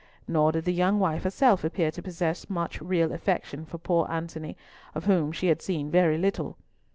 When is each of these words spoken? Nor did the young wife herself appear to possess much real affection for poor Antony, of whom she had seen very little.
Nor 0.27 0.51
did 0.51 0.65
the 0.65 0.73
young 0.73 0.99
wife 0.99 1.25
herself 1.25 1.63
appear 1.63 1.91
to 1.91 2.01
possess 2.01 2.49
much 2.49 2.81
real 2.81 3.11
affection 3.13 3.65
for 3.67 3.77
poor 3.77 4.07
Antony, 4.09 4.57
of 4.95 5.05
whom 5.05 5.31
she 5.31 5.45
had 5.45 5.61
seen 5.61 5.91
very 5.91 6.17
little. 6.17 6.57